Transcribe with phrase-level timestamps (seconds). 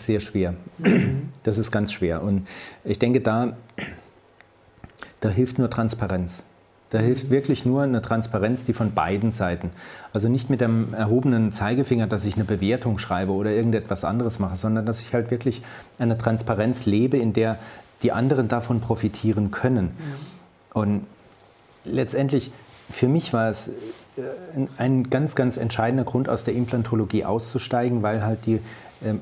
[0.00, 0.54] Ist sehr schwer.
[1.42, 2.22] Das ist ganz schwer.
[2.22, 2.46] Und
[2.84, 3.56] ich denke, da,
[5.20, 6.44] da hilft nur Transparenz.
[6.90, 9.70] Da hilft wirklich nur eine Transparenz, die von beiden Seiten.
[10.12, 14.56] Also nicht mit dem erhobenen Zeigefinger, dass ich eine Bewertung schreibe oder irgendetwas anderes mache,
[14.56, 15.62] sondern dass ich halt wirklich
[16.00, 17.58] eine Transparenz lebe, in der
[18.02, 19.90] die anderen davon profitieren können.
[19.98, 20.80] Ja.
[20.82, 21.06] Und
[21.84, 22.50] letztendlich,
[22.90, 23.72] für mich war es äh,
[24.78, 28.58] ein ganz, ganz entscheidender Grund, aus der Implantologie auszusteigen, weil halt die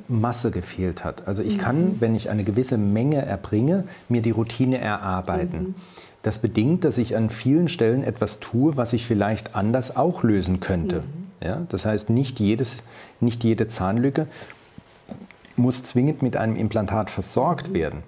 [0.08, 1.26] Masse gefehlt hat.
[1.26, 1.60] Also ich mhm.
[1.60, 5.58] kann, wenn ich eine gewisse Menge erbringe, mir die Routine erarbeiten.
[5.58, 5.74] Mhm.
[6.22, 10.60] Das bedingt, dass ich an vielen Stellen etwas tue, was ich vielleicht anders auch lösen
[10.60, 10.96] könnte.
[10.96, 11.46] Mhm.
[11.46, 11.62] Ja?
[11.68, 12.78] Das heißt, nicht, jedes,
[13.20, 14.26] nicht jede Zahnlücke
[15.56, 18.02] muss zwingend mit einem Implantat versorgt werden.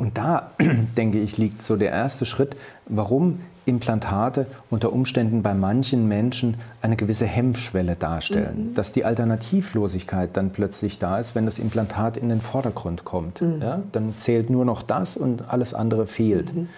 [0.00, 0.52] Und da,
[0.96, 2.56] denke ich, liegt so der erste Schritt,
[2.86, 8.70] warum Implantate unter Umständen bei manchen Menschen eine gewisse Hemmschwelle darstellen.
[8.70, 8.74] Mhm.
[8.74, 13.42] Dass die Alternativlosigkeit dann plötzlich da ist, wenn das Implantat in den Vordergrund kommt.
[13.42, 13.60] Mhm.
[13.60, 16.54] Ja, dann zählt nur noch das und alles andere fehlt.
[16.54, 16.68] Mhm.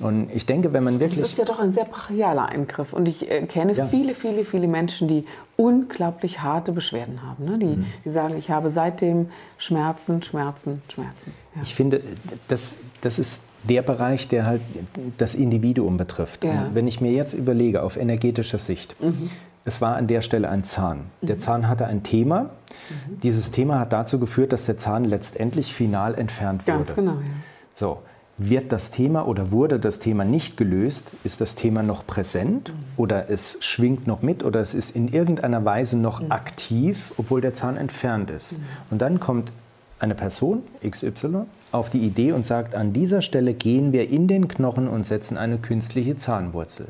[0.00, 1.20] Und ich denke, wenn man wirklich.
[1.20, 2.92] Das ist ja doch ein sehr brachialer Eingriff.
[2.92, 3.86] Und ich äh, kenne ja.
[3.86, 7.44] viele, viele, viele Menschen, die unglaublich harte Beschwerden haben.
[7.44, 7.58] Ne?
[7.58, 7.86] Die, mhm.
[8.04, 9.28] die sagen, ich habe seitdem
[9.58, 11.34] Schmerzen, Schmerzen, Schmerzen.
[11.54, 11.62] Ja.
[11.62, 12.00] Ich finde,
[12.48, 14.62] das, das ist der Bereich, der halt
[15.18, 16.44] das Individuum betrifft.
[16.44, 16.70] Ja.
[16.72, 19.30] wenn ich mir jetzt überlege, auf energetischer Sicht, mhm.
[19.66, 21.06] es war an der Stelle ein Zahn.
[21.20, 21.40] Der mhm.
[21.40, 22.44] Zahn hatte ein Thema.
[22.44, 23.20] Mhm.
[23.22, 26.78] Dieses Thema hat dazu geführt, dass der Zahn letztendlich final entfernt wurde.
[26.78, 27.34] Ganz genau, ja.
[27.74, 27.98] So,
[28.48, 33.28] wird das Thema oder wurde das Thema nicht gelöst, ist das Thema noch präsent oder
[33.28, 36.32] es schwingt noch mit oder es ist in irgendeiner Weise noch mhm.
[36.32, 38.52] aktiv, obwohl der Zahn entfernt ist.
[38.52, 38.64] Mhm.
[38.90, 39.52] Und dann kommt
[39.98, 41.42] eine Person, XY,
[41.72, 45.36] auf die Idee und sagt, an dieser Stelle gehen wir in den Knochen und setzen
[45.36, 46.88] eine künstliche Zahnwurzel.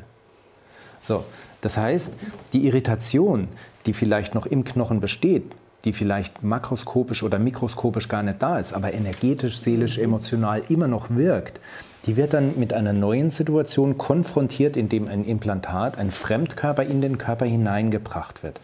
[1.05, 1.25] So,
[1.59, 2.15] das heißt,
[2.53, 3.49] die Irritation,
[3.85, 5.43] die vielleicht noch im Knochen besteht,
[5.85, 11.09] die vielleicht makroskopisch oder mikroskopisch gar nicht da ist, aber energetisch, seelisch, emotional immer noch
[11.09, 11.59] wirkt,
[12.05, 17.17] die wird dann mit einer neuen Situation konfrontiert, indem ein Implantat, ein Fremdkörper in den
[17.17, 18.59] Körper hineingebracht wird.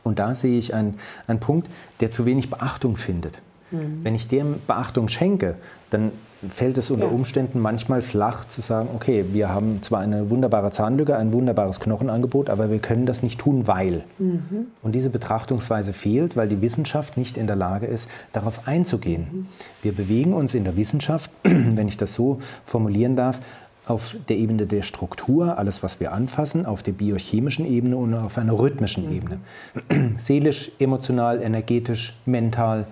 [0.04, 1.70] Und da sehe ich einen, einen Punkt,
[2.02, 3.40] der zu wenig Beachtung findet.
[3.72, 4.04] Mhm.
[4.04, 5.56] Wenn ich dem Beachtung schenke,
[5.90, 6.12] dann
[6.50, 7.12] fällt es unter ja.
[7.12, 12.50] Umständen manchmal flach zu sagen, okay, wir haben zwar eine wunderbare Zahnlücke, ein wunderbares Knochenangebot,
[12.50, 14.04] aber wir können das nicht tun, weil.
[14.20, 14.68] Mhm.
[14.82, 19.28] Und diese Betrachtungsweise fehlt, weil die Wissenschaft nicht in der Lage ist, darauf einzugehen.
[19.32, 19.46] Mhm.
[19.82, 23.40] Wir bewegen uns in der Wissenschaft, wenn ich das so formulieren darf,
[23.86, 28.38] auf der Ebene der Struktur, alles, was wir anfassen, auf der biochemischen Ebene und auf
[28.38, 29.16] einer rhythmischen mhm.
[29.16, 29.40] Ebene.
[30.18, 32.86] Seelisch, emotional, energetisch, mental.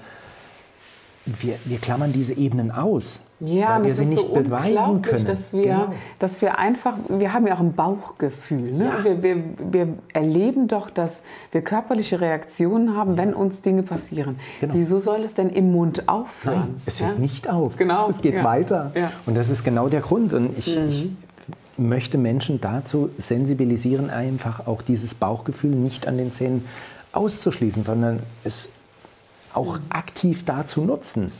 [1.25, 5.25] Wir, wir klammern diese Ebenen aus ja, weil wir sie nicht so beweisen können.
[5.25, 5.93] Dass wir, genau.
[6.19, 8.71] dass wir einfach, wir haben ja auch ein Bauchgefühl.
[8.71, 8.85] Ne?
[8.85, 9.03] Ja.
[9.03, 14.39] Wir, wir, wir erleben doch, dass wir körperliche Reaktionen haben, wenn uns Dinge passieren.
[14.59, 14.75] Genau.
[14.75, 16.55] Wieso soll es denn im Mund aufhören?
[16.55, 17.19] Nein, es hört ja?
[17.19, 17.77] nicht auf.
[17.77, 18.07] Genau.
[18.07, 18.43] Es geht ja.
[18.43, 18.91] weiter.
[19.25, 20.33] Und das ist genau der Grund.
[20.33, 20.89] Und ich, mhm.
[20.89, 21.09] ich
[21.77, 26.65] möchte Menschen dazu sensibilisieren, einfach auch dieses Bauchgefühl nicht an den Zähnen
[27.11, 28.69] auszuschließen, sondern es
[29.53, 29.85] auch mhm.
[29.89, 31.31] aktiv dazu nutzen.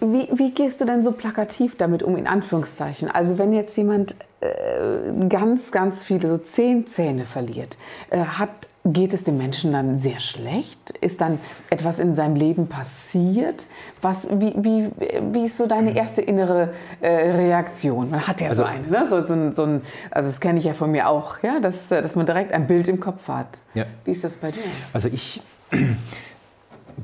[0.00, 3.08] Wie, wie, gehst du denn so plakativ damit um, in Anführungszeichen?
[3.10, 7.78] Also wenn jetzt jemand äh, ganz, ganz viele, so zehn Zähne verliert,
[8.10, 8.50] äh, hat,
[8.84, 10.90] geht es dem Menschen dann sehr schlecht?
[11.00, 11.38] Ist dann
[11.70, 13.66] etwas in seinem Leben passiert?
[14.02, 14.90] Was, wie, wie,
[15.32, 18.10] wie ist so deine erste innere äh, Reaktion?
[18.10, 19.06] Man hat ja also, so eine, ne?
[19.08, 21.60] so, so, so ein, also das kenne ich ja von mir auch, ja?
[21.60, 23.58] dass, dass man direkt ein Bild im Kopf hat.
[23.74, 23.84] Ja.
[24.04, 24.62] Wie ist das bei dir?
[24.92, 25.40] Also ich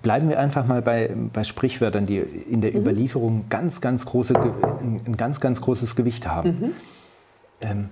[0.04, 2.76] bleiben wir einfach mal bei, bei Sprichwörtern, die in der mhm.
[2.76, 6.48] Überlieferung ganz, ganz große, ein ganz, ganz großes Gewicht haben.
[6.48, 6.72] Mhm.
[7.60, 7.88] Ähm,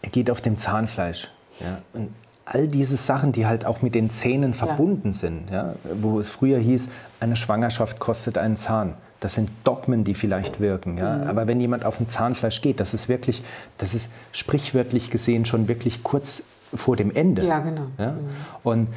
[0.00, 1.30] er geht auf dem Zahnfleisch.
[1.60, 1.78] Ja?
[1.92, 2.08] Und
[2.46, 5.12] all diese Sachen, die halt auch mit den Zähnen verbunden ja.
[5.12, 5.74] sind, ja?
[6.00, 6.88] wo es früher hieß,
[7.20, 8.94] eine Schwangerschaft kostet einen Zahn.
[9.20, 10.96] Das sind Dogmen, die vielleicht wirken.
[10.96, 11.18] Ja?
[11.18, 11.26] Mhm.
[11.28, 13.44] Aber wenn jemand auf dem Zahnfleisch geht, das ist wirklich,
[13.76, 16.42] das ist sprichwörtlich gesehen schon wirklich kurz
[16.74, 17.46] vor dem Ende.
[17.46, 17.88] Ja, genau.
[17.98, 18.12] Ja?
[18.12, 18.18] Mhm.
[18.64, 18.88] Und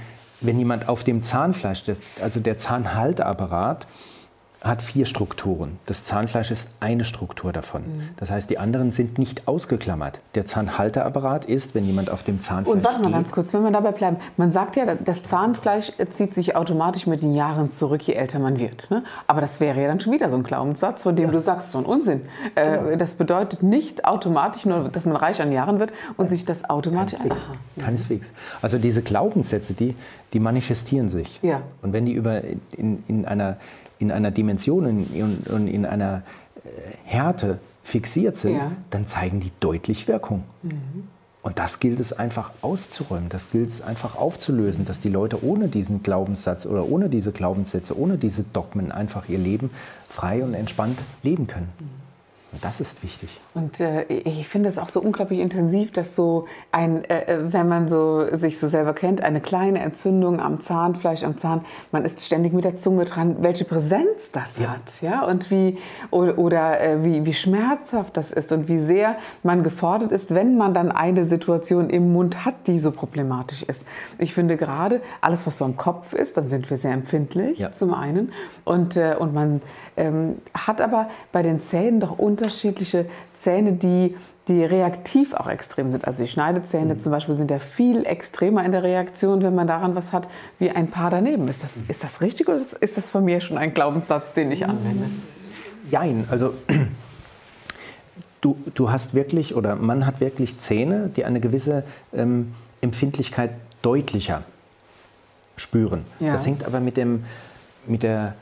[0.41, 1.83] wenn jemand auf dem Zahnfleisch,
[2.21, 3.87] also der Zahnhalteapparat,
[4.67, 5.79] hat vier Strukturen.
[5.85, 7.81] Das Zahnfleisch ist eine Struktur davon.
[7.81, 8.09] Mhm.
[8.17, 10.19] Das heißt, die anderen sind nicht ausgeklammert.
[10.33, 13.71] Der Zahnhalteapparat ist, wenn jemand auf dem Zahnfleisch Und warte mal ganz kurz, wenn wir
[13.71, 14.17] dabei bleiben.
[14.37, 18.59] Man sagt ja, das Zahnfleisch zieht sich automatisch mit den Jahren zurück, je älter man
[18.59, 18.89] wird.
[18.89, 19.03] Ne?
[19.27, 21.31] Aber das wäre ja dann schon wieder so ein Glaubenssatz, von dem ja.
[21.31, 22.21] du sagst, so ein Unsinn.
[22.55, 22.95] Äh, genau.
[22.95, 27.19] das bedeutet nicht automatisch nur, dass man reich an Jahren wird und sich das automatisch...
[27.19, 27.45] Keineswegs.
[27.79, 28.33] Keineswegs.
[28.61, 29.95] Also diese Glaubenssätze, die,
[30.33, 31.39] die manifestieren sich.
[31.41, 31.61] Ja.
[31.81, 32.41] Und wenn die über
[32.75, 33.57] in, in einer
[34.05, 36.23] in einer Dimension und in, in, einer
[36.63, 36.69] äh,
[37.03, 38.71] Härte fixiert sind, ja.
[38.89, 40.43] dann zeigen die deutlich Wirkung.
[40.63, 41.07] Mhm.
[41.43, 45.67] Und das gilt es einfach auszuräumen, das gilt es einfach aufzulösen, dass die Leute ohne
[45.67, 49.69] diesen Glaubenssatz oder ohne diese Glaubenssätze, ohne diese Dogmen einfach ihr Leben
[50.09, 51.69] frei und entspannt leben können.
[51.79, 52.04] Mhm.
[52.61, 53.29] Das ist wichtig.
[53.53, 57.67] Und äh, ich finde es auch so unglaublich intensiv, dass so ein, äh, äh, wenn
[57.67, 61.61] man so sich so selber kennt, eine kleine Entzündung am Zahnfleisch, am Zahn,
[61.91, 64.69] man ist ständig mit der Zunge dran, welche Präsenz das ja.
[64.69, 65.77] hat, ja, und wie
[66.11, 70.57] oder, oder äh, wie, wie schmerzhaft das ist und wie sehr man gefordert ist, wenn
[70.57, 73.83] man dann eine Situation im Mund hat, die so problematisch ist.
[74.17, 77.71] Ich finde gerade alles, was so am Kopf ist, dann sind wir sehr empfindlich ja.
[77.71, 78.31] zum einen
[78.63, 79.61] und äh, und man
[79.97, 84.15] ähm, hat aber bei den Zähnen doch unterschiedliche Zähne, die,
[84.47, 86.05] die reaktiv auch extrem sind.
[86.05, 86.99] Also die Schneidezähne mhm.
[86.99, 90.27] zum Beispiel sind ja viel extremer in der Reaktion, wenn man daran was hat,
[90.59, 91.47] wie ein Paar daneben.
[91.47, 94.65] Ist das, ist das richtig oder ist das von mir schon ein Glaubenssatz, den ich
[94.65, 95.09] anwende?
[95.89, 96.53] Jein, also
[98.41, 101.83] du, du hast wirklich oder man hat wirklich Zähne, die eine gewisse
[102.13, 103.51] ähm, Empfindlichkeit
[103.81, 104.43] deutlicher
[105.57, 106.05] spüren.
[106.19, 106.33] Ja.
[106.33, 107.23] Das hängt aber mit, dem,
[107.87, 108.35] mit der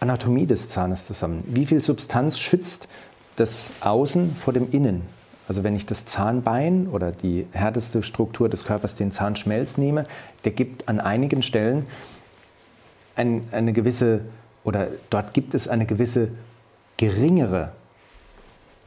[0.00, 1.42] Anatomie des Zahnes zusammen.
[1.46, 2.88] Wie viel Substanz schützt
[3.36, 5.02] das Außen vor dem Innen?
[5.46, 10.06] Also wenn ich das Zahnbein oder die härteste Struktur des Körpers, den Zahnschmelz nehme,
[10.44, 11.86] der gibt an einigen Stellen
[13.16, 14.20] ein, eine gewisse,
[14.64, 16.28] oder dort gibt es eine gewisse
[16.96, 17.72] geringere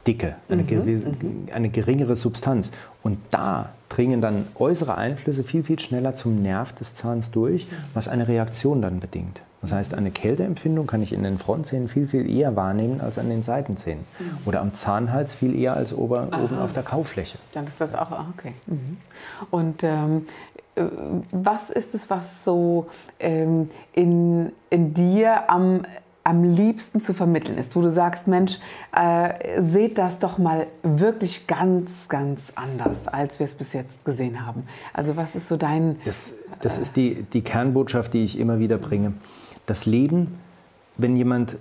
[0.07, 1.49] Dicke, eine, mhm, gewisse, mhm.
[1.53, 2.71] eine geringere Substanz.
[3.03, 8.07] Und da dringen dann äußere Einflüsse viel, viel schneller zum Nerv des Zahns durch, was
[8.07, 9.41] eine Reaktion dann bedingt.
[9.61, 13.29] Das heißt, eine Kälteempfindung kann ich in den Frontzähnen viel, viel eher wahrnehmen als an
[13.29, 14.05] den Seitenzähnen.
[14.19, 14.37] Mhm.
[14.45, 17.37] Oder am Zahnhals viel eher als ober, oben auf der Kaufläche.
[17.53, 18.53] Dann ist das auch, ah, okay.
[18.67, 18.97] Mhm.
[19.49, 20.27] Und ähm,
[20.75, 20.83] äh,
[21.31, 22.87] was ist es, was so
[23.19, 25.81] ähm, in, in dir am
[26.23, 28.59] am liebsten zu vermitteln ist, wo du sagst, Mensch,
[28.93, 34.45] äh, seht das doch mal wirklich ganz, ganz anders, als wir es bis jetzt gesehen
[34.45, 34.67] haben.
[34.91, 36.01] Also was ist so dein...
[36.03, 39.13] Das, das äh, ist die, die Kernbotschaft, die ich immer wieder bringe
[39.67, 40.39] das Leben,
[40.97, 41.57] wenn jemand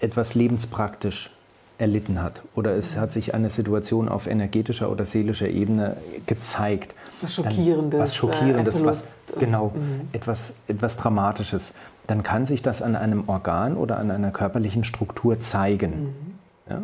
[0.00, 1.30] etwas lebenspraktisch
[1.76, 5.96] erlitten hat oder es hat sich eine Situation auf energetischer oder seelischer Ebene
[6.26, 6.94] gezeigt.
[7.20, 7.90] Was Schockierendes.
[7.90, 9.04] Dann, was Schockierendes, äh, was,
[9.38, 10.08] genau, mhm.
[10.12, 11.74] etwas, etwas Dramatisches.
[12.08, 15.90] Dann kann sich das an einem Organ oder an einer körperlichen Struktur zeigen.
[15.90, 16.70] Mhm.
[16.70, 16.82] Ja?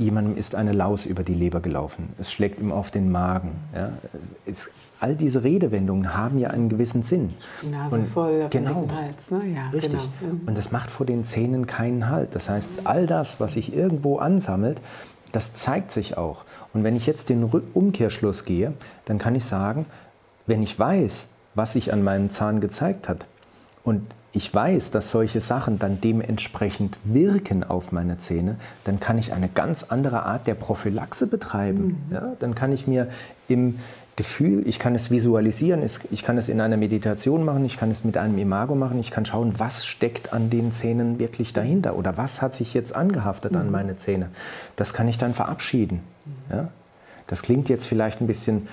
[0.00, 2.08] Jemandem ist eine Laus über die Leber gelaufen.
[2.18, 3.52] Es schlägt ihm auf den Magen.
[3.74, 3.92] Ja?
[4.46, 4.70] Es
[5.00, 7.32] all diese Redewendungen haben ja einen gewissen Sinn.
[7.62, 9.30] Die Nase und voll auf genau, Hals.
[9.30, 9.54] Ne?
[9.54, 10.00] Ja, richtig.
[10.20, 10.34] Genau.
[10.34, 10.40] Mhm.
[10.46, 12.34] Und das macht vor den Zähnen keinen Halt.
[12.34, 14.82] Das heißt, all das, was sich irgendwo ansammelt,
[15.32, 16.44] das zeigt sich auch.
[16.74, 18.74] Und wenn ich jetzt den Umkehrschluss gehe,
[19.06, 19.86] dann kann ich sagen,
[20.46, 23.26] wenn ich weiß, was sich an meinem Zahn gezeigt hat
[23.84, 29.32] und ich weiß, dass solche Sachen dann dementsprechend wirken auf meine Zähne, dann kann ich
[29.32, 32.04] eine ganz andere Art der Prophylaxe betreiben.
[32.08, 32.14] Mhm.
[32.14, 33.08] Ja, dann kann ich mir
[33.48, 33.80] im
[34.14, 38.04] Gefühl, ich kann es visualisieren, ich kann es in einer Meditation machen, ich kann es
[38.04, 42.16] mit einem Imago machen, ich kann schauen, was steckt an den Zähnen wirklich dahinter oder
[42.16, 43.58] was hat sich jetzt angehaftet mhm.
[43.58, 44.28] an meine Zähne.
[44.76, 46.02] Das kann ich dann verabschieden.
[46.26, 46.56] Mhm.
[46.56, 46.68] Ja?
[47.26, 48.68] Das klingt jetzt vielleicht ein bisschen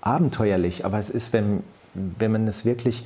[0.00, 1.64] abenteuerlich, aber es ist, wenn,
[1.94, 3.04] wenn man es wirklich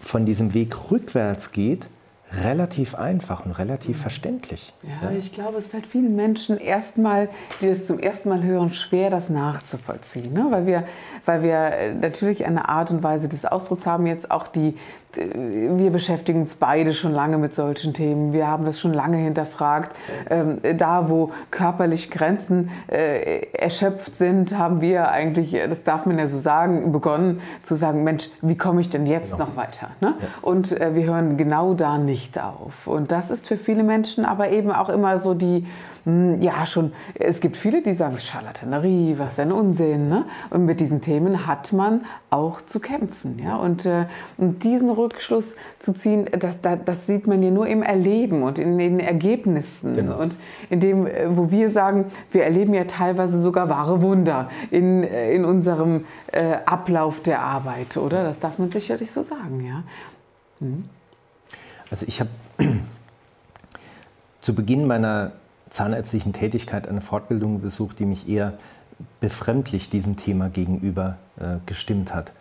[0.00, 1.86] von diesem Weg rückwärts geht,
[2.32, 4.02] relativ einfach und relativ mhm.
[4.02, 4.72] verständlich.
[4.82, 7.28] Ja, ja, ich glaube, es fällt vielen Menschen erstmal,
[7.60, 10.32] die das zum ersten Mal hören, schwer, das nachzuvollziehen.
[10.32, 10.46] Ne?
[10.50, 10.84] Weil, wir,
[11.24, 14.76] weil wir äh, natürlich eine Art und Weise des Ausdrucks haben, jetzt auch die,
[15.16, 18.32] wir beschäftigen uns beide schon lange mit solchen Themen.
[18.32, 19.96] Wir haben das schon lange hinterfragt.
[20.28, 26.26] Ähm, da, wo körperlich Grenzen äh, erschöpft sind, haben wir eigentlich, das darf man ja
[26.28, 29.46] so sagen, begonnen zu sagen, Mensch, wie komme ich denn jetzt genau.
[29.46, 29.90] noch weiter?
[30.00, 30.14] Ne?
[30.20, 30.26] Ja.
[30.42, 32.86] Und äh, wir hören genau da nicht auf.
[32.86, 35.66] Und das ist für viele Menschen aber eben auch immer so die,
[36.04, 40.08] hm, ja, schon, es gibt viele, die sagen, Charlatanerie, was ein Unsinn.
[40.08, 40.24] Ne?
[40.50, 43.38] Und mit diesen Themen hat man auch zu kämpfen.
[43.38, 43.56] Ja?
[43.56, 44.06] Und, äh,
[44.38, 48.58] und diesen Rückschluss zu ziehen, das, das, das, sieht man ja nur im Erleben und
[48.58, 49.94] in den Ergebnissen.
[49.94, 50.18] Genau.
[50.18, 50.38] Und
[50.68, 55.32] in dem, äh, wo wir sagen, wir erleben ja teilweise sogar wahre Wunder in, äh,
[55.32, 58.22] in unserem äh, Ablauf der Arbeit, oder?
[58.24, 59.82] Das darf man sicherlich so sagen, ja.
[60.60, 60.84] Hm.
[61.90, 62.30] Also ich habe
[64.40, 65.32] zu Beginn meiner
[65.70, 68.54] zahnärztlichen Tätigkeit eine Fortbildung besucht, die mich eher
[69.20, 72.32] befremdlich diesem Thema gegenüber äh, gestimmt hat.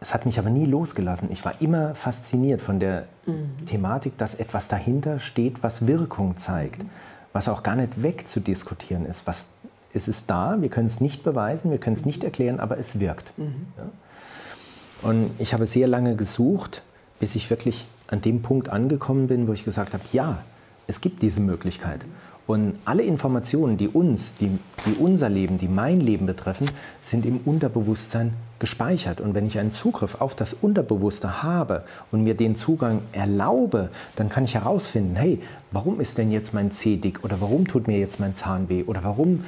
[0.00, 1.30] Es hat mich aber nie losgelassen.
[1.32, 3.66] Ich war immer fasziniert von der mhm.
[3.66, 6.90] Thematik, dass etwas dahinter steht, was Wirkung zeigt, mhm.
[7.32, 9.26] was auch gar nicht wegzudiskutieren ist.
[9.26, 9.46] Was,
[9.94, 13.00] es ist da, wir können es nicht beweisen, wir können es nicht erklären, aber es
[13.00, 13.32] wirkt.
[13.38, 13.66] Mhm.
[13.78, 15.08] Ja?
[15.08, 16.82] Und ich habe sehr lange gesucht,
[17.18, 20.38] bis ich wirklich an dem Punkt angekommen bin, wo ich gesagt habe, ja,
[20.86, 22.00] es gibt diese Möglichkeit.
[22.46, 24.50] Und alle Informationen, die uns, die,
[24.86, 26.70] die unser Leben, die mein Leben betreffen,
[27.02, 29.20] sind im Unterbewusstsein gespeichert.
[29.20, 34.28] Und wenn ich einen Zugriff auf das Unterbewusste habe und mir den Zugang erlaube, dann
[34.28, 37.98] kann ich herausfinden, hey, warum ist denn jetzt mein Zeh dick oder warum tut mir
[37.98, 39.44] jetzt mein Zahn weh oder warum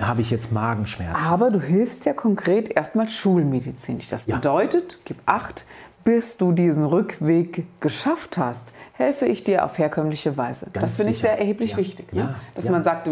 [0.00, 1.24] habe ich jetzt Magenschmerzen.
[1.24, 4.06] Aber du hilfst ja konkret erstmal schulmedizinisch.
[4.08, 4.36] Das ja.
[4.36, 5.66] bedeutet, gib acht,
[6.04, 10.66] bis du diesen Rückweg geschafft hast, helfe ich dir auf herkömmliche Weise.
[10.72, 11.76] Ganz das finde ich sehr erheblich ja.
[11.76, 12.12] wichtig.
[12.12, 12.20] Ne?
[12.20, 12.34] Ja.
[12.54, 12.72] Dass ja.
[12.72, 13.08] man sagt,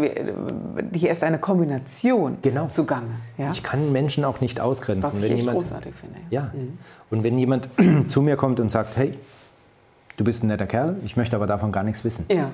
[0.93, 2.67] hier ist eine Kombination genau.
[2.67, 3.07] zugange.
[3.51, 5.11] Ich kann Menschen auch nicht ausgrenzen.
[5.13, 6.19] Was ich jemand, großartig finde.
[6.29, 6.51] Ja.
[6.53, 6.77] Mhm.
[7.09, 7.69] Und wenn jemand
[8.07, 9.17] zu mir kommt und sagt, hey,
[10.17, 12.25] du bist ein netter Kerl, ich möchte aber davon gar nichts wissen.
[12.29, 12.51] Ja.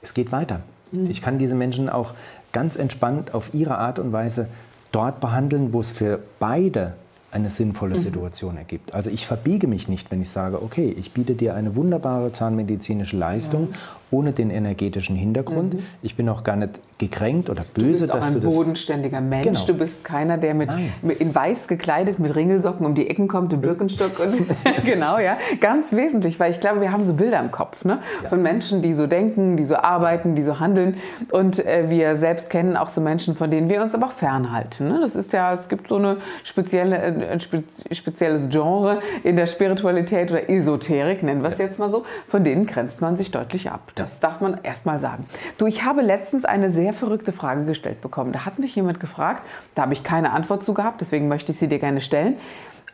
[0.00, 0.60] Es geht weiter.
[0.92, 1.10] Mhm.
[1.10, 2.14] Ich kann diese Menschen auch
[2.52, 4.48] ganz entspannt auf ihre Art und Weise
[4.92, 6.94] dort behandeln, wo es für beide
[7.30, 8.00] eine sinnvolle mhm.
[8.00, 8.94] Situation ergibt.
[8.94, 13.16] Also ich verbiege mich nicht, wenn ich sage, okay, ich biete dir eine wunderbare zahnmedizinische
[13.16, 13.78] Leistung ja.
[14.10, 15.74] Ohne den energetischen Hintergrund.
[15.74, 15.82] Mhm.
[16.02, 19.46] Ich bin auch gar nicht gekränkt oder böse, du bist auch ein bodenständiger Mensch.
[19.46, 19.66] Genau.
[19.66, 20.68] Du bist keiner, der mit,
[21.00, 24.34] mit, in weiß gekleidet mit Ringelsocken um die Ecken kommt, im Birkenstock und
[24.84, 28.00] genau, ja, ganz wesentlich, weil ich glaube, wir haben so Bilder im Kopf ne?
[28.22, 28.30] Ja.
[28.30, 30.96] von Menschen, die so denken, die so arbeiten, die so handeln
[31.30, 34.88] und äh, wir selbst kennen auch so Menschen, von denen wir uns aber auch fernhalten.
[34.88, 34.98] Ne?
[35.00, 40.30] Das ist ja, es gibt so eine spezielle äh, ein spezielles Genre in der Spiritualität
[40.30, 41.66] oder Esoterik, nennen wir es ja.
[41.66, 43.92] jetzt mal so, von denen grenzt man sich deutlich ab.
[43.98, 45.26] Das darf man erst mal sagen.
[45.58, 48.32] Du, ich habe letztens eine sehr verrückte Frage gestellt bekommen.
[48.32, 49.42] Da hat mich jemand gefragt,
[49.74, 52.36] da habe ich keine Antwort zu gehabt, deswegen möchte ich sie dir gerne stellen,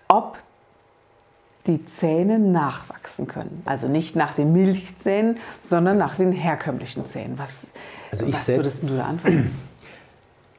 [0.08, 0.38] ob
[1.66, 3.62] die Zähne nachwachsen können.
[3.64, 7.38] Also nicht nach den Milchzähnen, sondern nach den herkömmlichen Zähnen.
[7.38, 7.66] Was,
[8.10, 9.50] also was würdest du da antworten?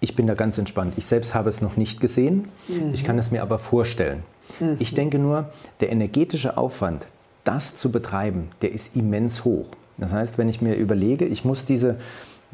[0.02, 0.94] Ich bin da ganz entspannt.
[0.98, 2.50] Ich selbst habe es noch nicht gesehen.
[2.68, 2.94] Mhm.
[2.94, 4.22] Ich kann es mir aber vorstellen.
[4.60, 4.76] Mhm.
[4.78, 5.50] Ich denke nur,
[5.80, 7.08] der energetische Aufwand,
[7.44, 9.66] das zu betreiben, der ist immens hoch.
[9.98, 11.96] Das heißt, wenn ich mir überlege, ich muss diese,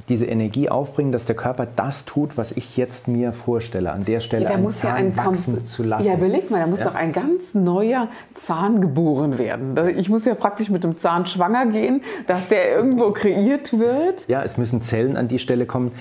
[0.10, 4.19] diese Energie aufbringen, dass der Körper das tut, was ich jetzt mir vorstelle, an der
[4.19, 6.07] Stelle ja, einen Zahn ja ein wachsen zu lassen.
[6.07, 6.86] Ja, überleg mal, da muss ja?
[6.86, 9.77] doch ein ganz neuer Zahn geboren werden.
[9.98, 14.27] Ich muss ja praktisch mit dem Zahn schwanger gehen, dass der irgendwo kreiert wird.
[14.27, 15.91] Ja, es müssen Zellen an die Stelle kommen.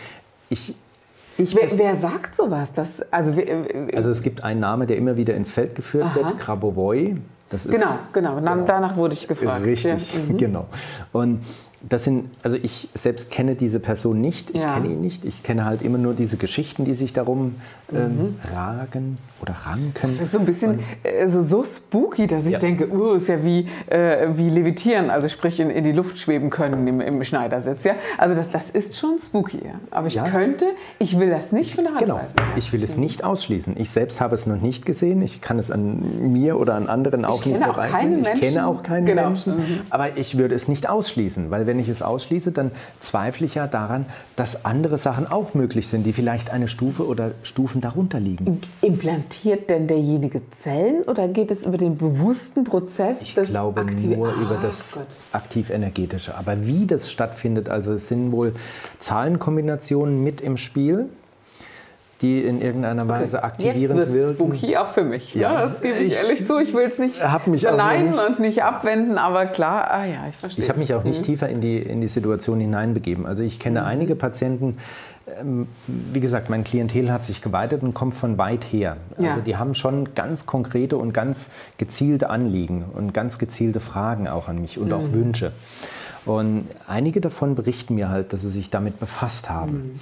[0.50, 0.74] Ich,
[1.36, 2.72] wer, wer, sagt sowas?
[2.72, 3.32] Das, also,
[3.94, 6.14] also es gibt einen Namen, der immer wieder ins Feld geführt Aha.
[6.16, 7.16] wird, Grabovoi.
[7.50, 8.64] Genau, genau, genau.
[8.64, 9.64] Danach wurde ich gefragt.
[9.64, 10.20] Richtig, ja.
[10.20, 10.36] mhm.
[10.36, 10.66] genau.
[11.12, 11.40] Und
[11.88, 14.74] das sind, also ich selbst kenne diese Person nicht, ich ja.
[14.74, 15.24] kenne ihn nicht.
[15.24, 17.54] Ich kenne halt immer nur diese Geschichten, die sich darum
[17.92, 18.36] ähm, mhm.
[18.54, 19.94] ragen oder ranken.
[20.02, 20.80] Das ist so ein bisschen
[21.18, 22.58] also so spooky, dass ich ja.
[22.58, 26.50] denke, uh, ist ja wie, äh, wie levitieren, also sprich in, in die Luft schweben
[26.50, 27.84] können im, im Schneidersitz.
[27.84, 27.94] Ja?
[28.18, 29.60] Also das, das ist schon spooky.
[29.64, 29.74] Ja?
[29.90, 30.66] Aber ich könnte,
[30.98, 32.16] ich will das nicht von der Hand genau.
[32.16, 32.36] weisen.
[32.56, 33.04] Ich will es mhm.
[33.04, 33.76] nicht ausschließen.
[33.78, 35.22] Ich selbst habe es noch nicht gesehen.
[35.22, 38.20] Ich kann es an mir oder an anderen auch ich nicht erreichen.
[38.20, 39.28] Ich kenne auch keinen genau.
[39.28, 39.56] Menschen.
[39.56, 39.80] Mhm.
[39.88, 43.68] Aber ich würde es nicht ausschließen, weil wenn ich es ausschließe, dann zweifle ich ja
[43.68, 48.60] daran, dass andere Sachen auch möglich sind, die vielleicht eine Stufe oder Stufen darunter liegen.
[48.82, 53.22] Implantiert denn derjenige Zellen oder geht es über den bewussten Prozess?
[53.22, 54.98] Ich glaube Aktiv nur ah, über das
[55.30, 56.36] aktiv-energetische.
[56.36, 58.52] Aber wie das stattfindet, also es sind wohl
[58.98, 61.08] Zahlenkombinationen mit im Spiel
[62.20, 63.46] die in irgendeiner Weise okay.
[63.46, 64.34] aktivierend Jetzt wirken.
[64.34, 65.34] spooky auch für mich.
[65.34, 66.58] Ja, ja das gebe ich, ich, ehrlich zu.
[66.58, 70.64] Ich will es nicht verneinen nicht, und nicht abwenden, aber klar, ah ja, ich verstehe.
[70.64, 71.24] Ich habe mich auch nicht mhm.
[71.24, 73.24] tiefer in die, in die Situation hineinbegeben.
[73.24, 73.86] Also ich kenne mhm.
[73.86, 74.76] einige Patienten,
[75.40, 78.98] ähm, wie gesagt, mein Klientel hat sich geweitet und kommt von weit her.
[79.16, 79.36] Also ja.
[79.38, 81.48] die haben schon ganz konkrete und ganz
[81.78, 84.92] gezielte Anliegen und ganz gezielte Fragen auch an mich und mhm.
[84.92, 85.52] auch Wünsche.
[86.26, 89.72] Und einige davon berichten mir halt, dass sie sich damit befasst haben.
[89.72, 90.00] Mhm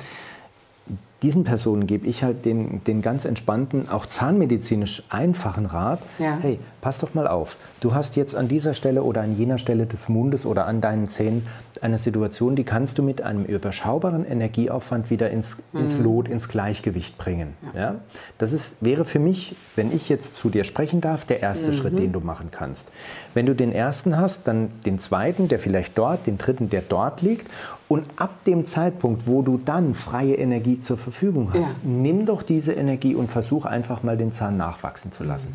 [1.22, 6.38] diesen Personen gebe ich halt den, den ganz entspannten, auch zahnmedizinisch einfachen Rat, ja.
[6.40, 9.86] hey, pass doch mal auf, du hast jetzt an dieser Stelle oder an jener Stelle
[9.86, 11.46] des Mundes oder an deinen Zähnen
[11.82, 15.80] eine Situation, die kannst du mit einem überschaubaren Energieaufwand wieder ins, mhm.
[15.80, 17.54] ins Lot, ins Gleichgewicht bringen.
[17.74, 17.80] Ja.
[17.80, 17.94] ja.
[18.38, 21.72] Das ist, wäre für mich, wenn ich jetzt zu dir sprechen darf, der erste mhm.
[21.74, 22.88] Schritt, den du machen kannst.
[23.34, 27.22] Wenn du den ersten hast, dann den zweiten, der vielleicht dort, den dritten, der dort
[27.22, 27.48] liegt
[27.88, 31.88] Und ab dem Zeitpunkt, wo du dann freie Energie zur Verfügung hast, ja.
[31.90, 35.54] nimm doch diese Energie und versuch einfach mal den Zahn nachwachsen zu lassen.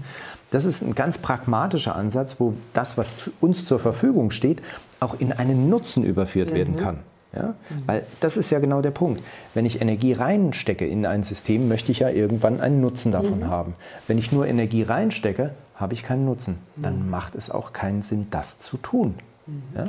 [0.49, 4.61] Das ist ein ganz pragmatischer Ansatz, wo das, was uns zur Verfügung steht,
[4.99, 6.55] auch in einen Nutzen überführt mhm.
[6.55, 6.99] werden kann.
[7.35, 7.47] Ja?
[7.69, 7.83] Mhm.
[7.85, 9.23] Weil das ist ja genau der Punkt.
[9.53, 13.47] Wenn ich Energie reinstecke in ein System, möchte ich ja irgendwann einen Nutzen davon mhm.
[13.47, 13.73] haben.
[14.07, 16.57] Wenn ich nur Energie reinstecke, habe ich keinen Nutzen.
[16.75, 17.09] Dann mhm.
[17.09, 19.15] macht es auch keinen Sinn, das zu tun.
[19.47, 19.61] Mhm.
[19.75, 19.83] Ja?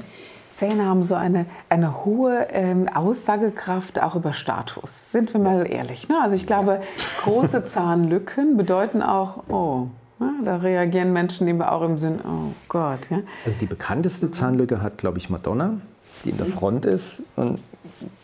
[0.54, 5.10] Zähne haben so eine, eine hohe ähm, Aussagekraft auch über Status.
[5.10, 6.08] Sind wir mal ehrlich.
[6.08, 6.16] Ne?
[6.22, 6.80] Also ich glaube,
[7.22, 9.88] große Zahnlücken bedeuten auch, oh,
[10.20, 13.00] ja, da reagieren Menschen eben auch im Sinn, oh Gott.
[13.10, 13.18] Ja?
[13.44, 15.78] Also die bekannteste Zahnlücke hat, glaube ich, Madonna
[16.24, 17.22] die in der Front ist.
[17.36, 17.60] Und,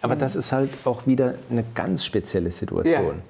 [0.03, 3.17] aber das ist halt auch wieder eine ganz spezielle Situation.
[3.17, 3.23] Ja.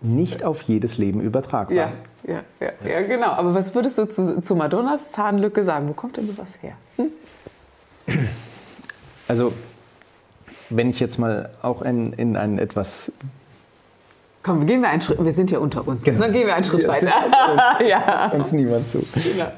[0.00, 1.76] Nicht auf jedes Leben übertragbar.
[1.76, 1.92] Ja,
[2.24, 3.30] ja, ja, ja, genau.
[3.30, 5.88] Aber was würdest du zu, zu Madonnas Zahnlücke sagen?
[5.88, 6.74] Wo kommt denn sowas her?
[6.96, 7.08] Hm?
[9.28, 9.52] Also,
[10.70, 13.12] wenn ich jetzt mal auch in, in ein etwas
[14.42, 15.22] Komm, gehen wir einen Schritt.
[15.22, 16.02] Wir sind ja unter uns.
[16.02, 16.20] Genau.
[16.20, 17.12] Dann gehen wir einen Schritt wir weiter.
[17.52, 18.30] Uns, ja.
[18.30, 19.04] uns niemand zu.
[19.12, 19.48] Genau.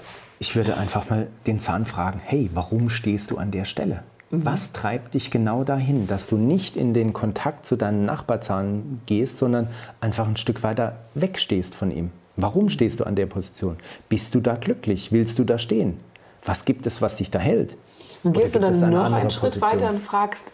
[0.41, 4.03] Ich würde einfach mal den Zahn fragen: Hey, warum stehst du an der Stelle?
[4.31, 4.45] Mhm.
[4.47, 9.39] Was treibt dich genau dahin, dass du nicht in den Kontakt zu deinem Nachbarzahn gehst,
[9.39, 9.69] sondern
[10.01, 12.11] einfach ein Stück weiter wegstehst von ihm?
[12.37, 13.77] Warum stehst du an der Position?
[14.09, 15.13] Bist du da glücklich?
[15.13, 15.99] Willst du da stehen?
[16.45, 17.77] Was gibt es, was dich da hält?
[18.23, 19.81] Und gehst du dann noch einen Schritt Position?
[19.81, 20.53] weiter und fragst,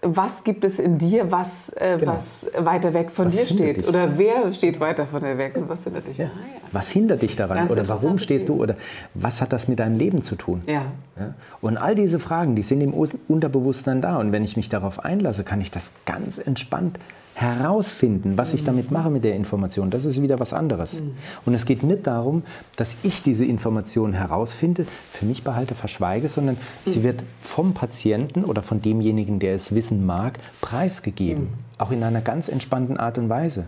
[0.00, 2.12] was gibt es in dir, was, äh, genau.
[2.12, 3.78] was weiter weg von was dir steht?
[3.78, 3.88] Dich?
[3.88, 5.56] Oder wer steht weiter von dir weg?
[5.56, 6.18] Und was hindert dich?
[6.18, 6.26] Ja.
[6.26, 6.60] Ah, ja.
[6.70, 7.56] Was hindert dich daran?
[7.56, 8.62] Ganz oder warum stehst du?
[8.62, 8.76] Oder
[9.14, 10.62] was hat das mit deinem Leben zu tun?
[10.66, 10.84] Ja.
[11.18, 11.34] ja.
[11.60, 14.18] Und all diese Fragen, die sind im Unterbewusstsein da.
[14.18, 16.98] Und wenn ich mich darauf einlasse, kann ich das ganz entspannt
[17.40, 21.00] herausfinden, was ich damit mache mit der Information, das ist wieder was anderes.
[21.00, 21.12] Mhm.
[21.46, 22.42] Und es geht nicht darum,
[22.74, 26.90] dass ich diese Information herausfinde, für mich behalte, verschweige, sondern mhm.
[26.90, 31.44] sie wird vom Patienten oder von demjenigen, der es wissen mag, preisgegeben.
[31.44, 31.48] Mhm.
[31.78, 33.66] Auch in einer ganz entspannten Art und Weise.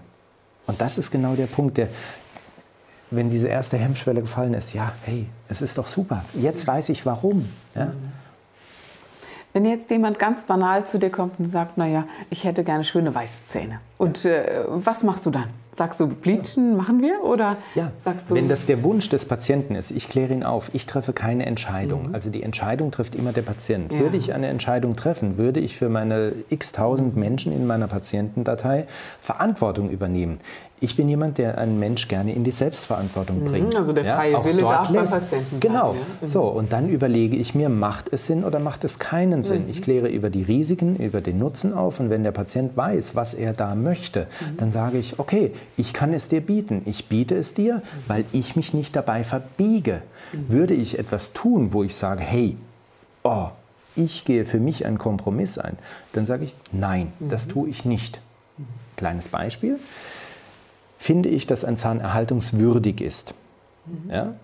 [0.66, 1.90] Und das ist genau der Punkt, der,
[3.12, 7.06] wenn diese erste Hemmschwelle gefallen ist, ja, hey, es ist doch super, jetzt weiß ich
[7.06, 7.48] warum.
[7.76, 7.92] Ja?
[9.52, 13.14] Wenn jetzt jemand ganz banal zu dir kommt und sagt, naja, ich hätte gerne schöne
[13.14, 13.80] weiße Zähne.
[13.98, 15.48] Und äh, was machst du dann?
[15.72, 17.22] Sagst du, bleachen machen wir?
[17.22, 20.70] Oder ja, sagst du wenn das der Wunsch des Patienten ist, ich kläre ihn auf,
[20.72, 22.08] ich treffe keine Entscheidung.
[22.08, 22.14] Mhm.
[22.14, 23.92] Also die Entscheidung trifft immer der Patient.
[23.92, 24.00] Ja.
[24.00, 28.86] Würde ich eine Entscheidung treffen, würde ich für meine x tausend Menschen in meiner Patientendatei
[29.20, 30.40] Verantwortung übernehmen.
[30.82, 33.76] Ich bin jemand, der einen Mensch gerne in die Selbstverantwortung mhm, bringt.
[33.76, 35.12] Also der freie ja, Wille darf lässt.
[35.12, 35.92] beim Patienten Genau.
[35.92, 36.26] Bleiben, ja?
[36.26, 36.26] mhm.
[36.26, 39.64] So, und dann überlege ich mir, macht es Sinn oder macht es keinen Sinn?
[39.64, 39.70] Mhm.
[39.70, 43.34] Ich kläre über die Risiken, über den Nutzen auf und wenn der Patient weiß, was
[43.34, 44.56] er da möchte, mhm.
[44.56, 46.80] dann sage ich, okay, ich kann es dir bieten.
[46.86, 47.80] Ich biete es dir, mhm.
[48.08, 50.00] weil ich mich nicht dabei verbiege.
[50.32, 50.46] Mhm.
[50.48, 52.56] Würde ich etwas tun, wo ich sage, hey,
[53.22, 53.48] oh,
[53.96, 55.76] ich gehe für mich einen Kompromiss ein,
[56.14, 58.20] dann sage ich, nein, das tue ich nicht.
[58.96, 59.78] Kleines Beispiel
[61.00, 63.32] finde ich, dass ein Zahn erhaltungswürdig ist.
[63.86, 64.10] Mhm.
[64.10, 64.34] Ja?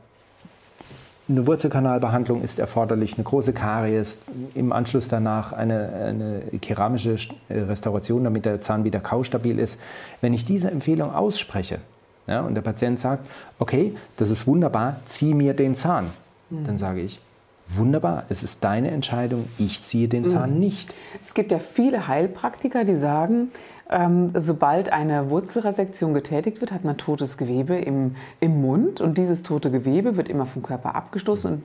[1.28, 4.20] Eine Wurzelkanalbehandlung ist erforderlich, eine große Karies,
[4.54, 7.16] im Anschluss danach eine, eine, keramische
[7.50, 9.80] äh, Restauration, damit der Zahn wieder kaustabil ist.
[10.22, 11.80] Wenn ich diese Empfehlung ausspreche
[12.26, 13.26] ja, und der Patient sagt,
[13.58, 16.06] okay, das ist wunderbar, zieh mir den Zahn,
[16.48, 16.64] mhm.
[16.64, 17.20] dann sage ich,
[17.68, 20.60] Wunderbar, es ist deine Entscheidung, ich ziehe den Zahn mhm.
[20.60, 20.94] nicht.
[21.20, 23.50] Es gibt ja viele Heilpraktiker, die sagen,
[23.88, 29.42] ähm, sobald eine Wurzelresektion getätigt wird, hat man totes Gewebe im, im Mund und dieses
[29.42, 31.62] tote Gewebe wird immer vom Körper abgestoßen und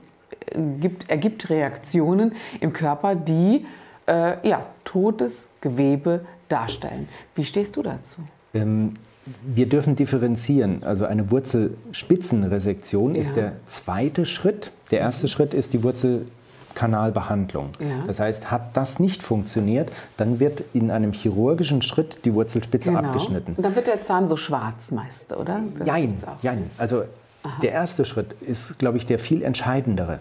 [0.50, 3.66] äh, gibt, ergibt Reaktionen im Körper, die
[4.06, 7.08] äh, ja, totes Gewebe darstellen.
[7.34, 8.20] Wie stehst du dazu?
[8.54, 8.94] Ähm,
[9.42, 10.82] wir dürfen differenzieren.
[10.82, 13.20] Also eine Wurzelspitzenresektion ja.
[13.20, 14.72] ist der zweite Schritt.
[14.90, 15.28] Der erste.
[15.28, 16.26] Schritt ist die Wurzel
[16.74, 17.70] Kanalbehandlung.
[17.78, 17.86] Ja.
[18.06, 23.04] Das heißt, hat das nicht funktioniert, dann wird in einem chirurgischen Schritt die Wurzelspitze genau.
[23.04, 23.54] abgeschnitten.
[23.56, 25.60] Und dann wird der Zahn so schwarz meist, oder?
[25.78, 26.70] Das jein, jein.
[26.78, 27.04] Also
[27.42, 27.52] Aha.
[27.62, 30.20] der erste Schritt ist, glaube ich, der viel entscheidendere.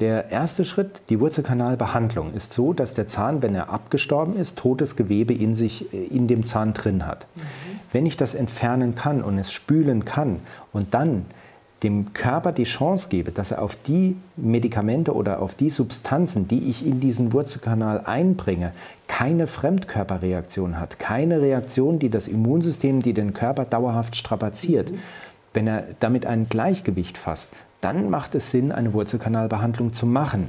[0.00, 4.94] Der erste Schritt, die Wurzelkanalbehandlung, ist so, dass der Zahn, wenn er abgestorben ist, totes
[4.94, 7.26] Gewebe in sich, äh, in dem Zahn drin hat.
[7.34, 7.40] Mhm.
[7.90, 10.40] Wenn ich das entfernen kann und es spülen kann
[10.72, 11.24] und dann
[11.82, 16.68] dem Körper die Chance gebe, dass er auf die Medikamente oder auf die Substanzen, die
[16.68, 18.72] ich in diesen Wurzelkanal einbringe,
[19.06, 24.90] keine Fremdkörperreaktion hat, keine Reaktion, die das Immunsystem, die den Körper dauerhaft strapaziert.
[24.90, 24.98] Mhm.
[25.52, 30.48] Wenn er damit ein Gleichgewicht fasst, dann macht es Sinn, eine Wurzelkanalbehandlung zu machen.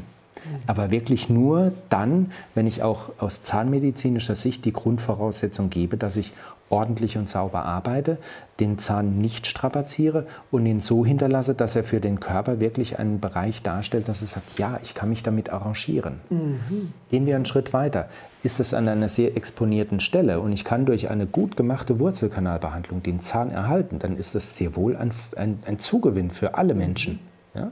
[0.67, 6.33] Aber wirklich nur dann, wenn ich auch aus zahnmedizinischer Sicht die Grundvoraussetzung gebe, dass ich
[6.69, 8.17] ordentlich und sauber arbeite,
[8.59, 13.19] den Zahn nicht strapaziere und ihn so hinterlasse, dass er für den Körper wirklich einen
[13.19, 16.15] Bereich darstellt, dass er sagt, ja, ich kann mich damit arrangieren.
[16.29, 16.93] Mhm.
[17.09, 18.09] Gehen wir einen Schritt weiter.
[18.43, 23.03] Ist es an einer sehr exponierten Stelle und ich kann durch eine gut gemachte Wurzelkanalbehandlung
[23.03, 27.19] den Zahn erhalten, dann ist das sehr wohl ein, ein, ein Zugewinn für alle Menschen.
[27.55, 27.71] Ja?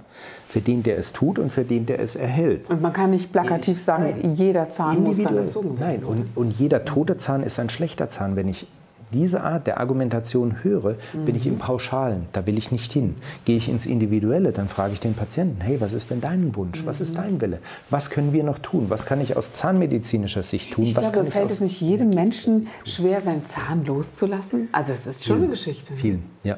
[0.50, 2.70] Für den, der es tut und für den, der es erhält.
[2.70, 4.36] Und man kann nicht plakativ sagen, Nein.
[4.36, 6.02] jeder Zahn muss dann entzogen werden.
[6.02, 8.36] Nein, und, und jeder tote Zahn ist ein schlechter Zahn.
[8.36, 8.68] Wenn ich
[9.14, 11.26] diese Art der Argumentation höre, mhm.
[11.26, 12.26] bin ich im Pauschalen.
[12.34, 13.16] Da will ich nicht hin.
[13.46, 16.86] Gehe ich ins Individuelle, dann frage ich den Patienten, hey, was ist denn dein Wunsch?
[16.86, 17.18] Was ist mhm.
[17.18, 17.60] dein Wille?
[17.90, 18.86] Was können wir noch tun?
[18.90, 20.86] Was kann ich aus zahnmedizinischer Sicht tun?
[20.86, 24.70] Ich was glaube, fällt es nicht jedem Menschen schwer, seinen Zahn loszulassen?
[24.72, 25.44] Also es ist schon Vielen.
[25.44, 25.94] eine Geschichte.
[25.96, 26.58] Vielen, ja.